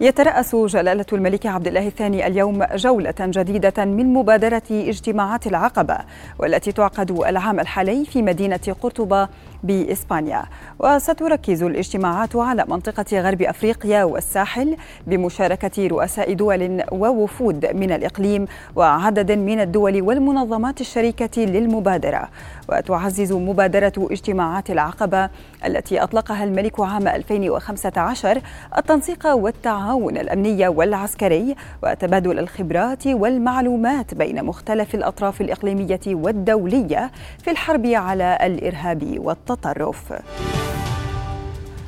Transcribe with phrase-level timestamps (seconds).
[0.00, 5.98] يترأس جلالة الملك عبد الله الثاني اليوم جولة جديدة من مبادرة اجتماعات العقبة
[6.38, 9.28] والتي تعقد العام الحالي في مدينة قرطبة
[9.62, 10.44] بإسبانيا.
[10.78, 19.60] وستركز الاجتماعات على منطقة غرب أفريقيا والساحل بمشاركة رؤساء دول ووفود من الإقليم وعدد من
[19.60, 22.28] الدول والمنظمات الشريكة للمبادرة.
[22.68, 25.30] وتعزز مبادرة اجتماعات العقبة
[25.66, 28.40] التي أطلقها الملك عام 2015
[28.78, 37.10] التنسيق والتعاون الأمني والعسكري وتبادل الخبرات والمعلومات بين مختلف الأطراف الإقليمية والدولية
[37.42, 40.12] في الحرب على الإرهاب والتطرف.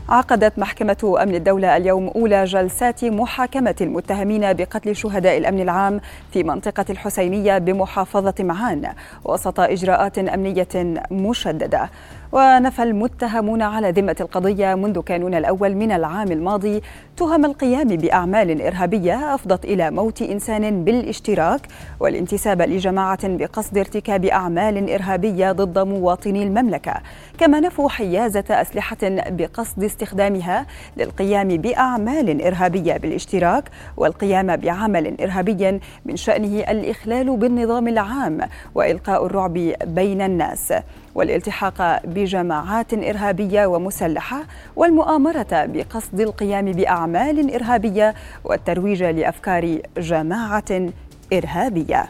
[0.08, 6.00] عقدت محكمة أمن الدولة اليوم أولى جلسات محاكمة المتهمين بقتل شهداء الأمن العام
[6.32, 8.92] في منطقة الحسينية بمحافظة معان
[9.24, 10.68] وسط إجراءات أمنية
[11.10, 11.90] مشددة
[12.32, 16.82] ونفى المتهمون على ذمة القضية منذ كانون الأول من العام الماضي
[17.16, 21.60] تهم القيام بأعمال إرهابية أفضت إلى موت إنسان بالاشتراك
[22.00, 26.94] والانتساب لجماعة بقصد ارتكاب أعمال إرهابية ضد مواطني المملكة.
[27.38, 33.64] كما نفوا حيازة أسلحة بقصد استخدامها للقيام بأعمال إرهابية بالاشتراك
[33.96, 38.40] والقيام بعمل إرهابي من شأنه الإخلال بالنظام العام
[38.74, 40.72] وإلقاء الرعب بين الناس.
[41.14, 44.42] والالتحاق بجماعات إرهابية ومسلحة
[44.76, 50.90] والمؤامرة بقصد القيام بأعمال إرهابية والترويج لأفكار جماعة
[51.32, 52.08] إرهابية.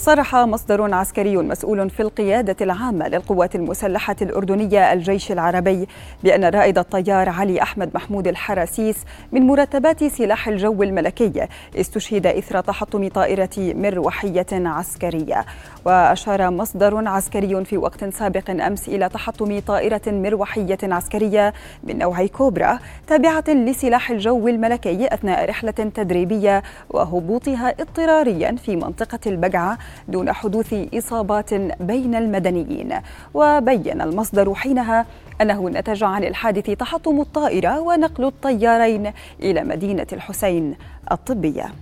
[0.00, 5.88] صرح مصدر عسكري مسؤول في القيادة العامة للقوات المسلحة الأردنية الجيش العربي
[6.24, 8.96] بأن رائد الطيار علي أحمد محمود الحراسيس
[9.32, 15.44] من مرتبات سلاح الجو الملكي استشهد إثر تحطم طائرة مروحية عسكرية.
[15.84, 22.78] وأشار مصدر عسكري في وقت سابق أمس إلى تحطم طائرة مروحية عسكرية من نوع كوبرا
[23.06, 29.78] تابعة لسلاح الجو الملكي أثناء رحلة تدريبية وهبوطها اضطراريا في منطقة البقعة
[30.08, 32.94] دون حدوث إصابات بين المدنيين.
[33.34, 35.06] وبين المصدر حينها
[35.40, 39.12] أنه نتج عن الحادث تحطم الطائرة ونقل الطيارين
[39.42, 40.74] إلى مدينة الحسين
[41.12, 41.72] الطبية.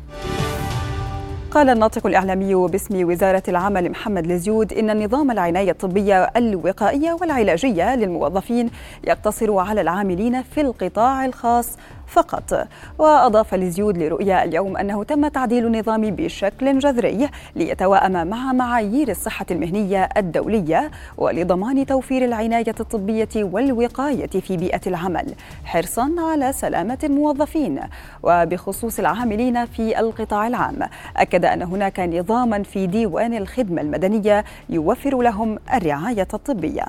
[1.50, 8.70] قال الناطق الإعلامي باسم وزارة العمل محمد لزيود إن النظام العناية الطبية الوقائية والعلاجية للموظفين
[9.04, 11.76] يقتصر على العاملين في القطاع الخاص
[12.08, 12.68] فقط.
[12.98, 20.08] وأضاف لزيود لرؤيا اليوم أنه تم تعديل النظام بشكل جذري ليتوائم مع معايير الصحة المهنية
[20.16, 25.34] الدولية ولضمان توفير العناية الطبية والوقاية في بيئة العمل.
[25.64, 27.80] حرصا على سلامة الموظفين.
[28.22, 30.78] وبخصوص العاملين في القطاع العام
[31.16, 36.84] أكد أن هناك نظاما في ديوان الخدمة المدنية يوفر لهم الرعاية الطبية.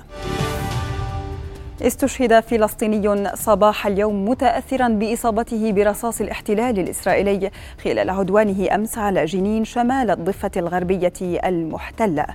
[1.82, 7.50] استشهد فلسطيني صباح اليوم متاثرا بإصابته برصاص الاحتلال الإسرائيلي
[7.84, 12.26] خلال عدوانه أمس على جنين شمال الضفة الغربية المحتلة.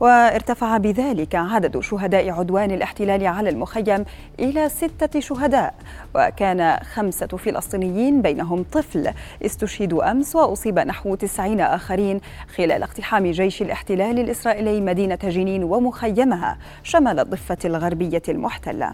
[0.00, 4.04] وارتفع بذلك عدد شهداء عدوان الاحتلال على المخيم
[4.40, 5.74] إلى ستة شهداء
[6.14, 9.10] وكان خمسة فلسطينيين بينهم طفل
[9.46, 12.20] استشهدوا أمس وأصيب نحو تسعين آخرين
[12.56, 18.92] خلال اقتحام جيش الاحتلال الإسرائيلي مدينة جنين ومخيمها شمال الضفة الغربية المحتلة.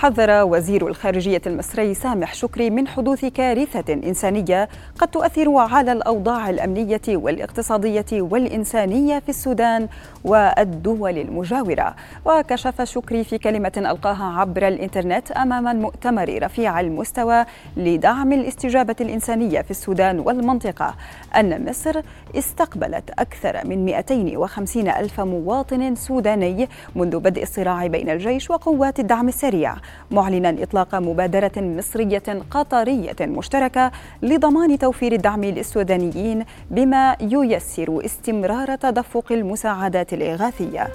[0.00, 4.68] حذر وزير الخارجية المصري سامح شكري من حدوث كارثة إنسانية
[4.98, 9.88] قد تؤثر على الأوضاع الأمنية والاقتصادية والإنسانية في السودان
[10.24, 11.96] والدول المجاورة.
[12.24, 17.44] وكشف شكري في كلمة ألقاها عبر الإنترنت أمام المؤتمر رفيع المستوى
[17.76, 20.94] لدعم الاستجابة الإنسانية في السودان والمنطقة
[21.36, 22.00] أن مصر
[22.34, 29.74] استقبلت أكثر من 250 ألف مواطن سوداني منذ بدء الصراع بين الجيش وقوات الدعم السريع.
[30.10, 33.90] معلنا إطلاق مبادرة مصرية قطرية مشتركة
[34.22, 40.88] لضمان توفير الدعم للسودانيين بما ييسر استمرار تدفق المساعدات الإغاثية.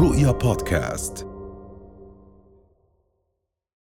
[0.00, 1.33] رؤيا بودكاست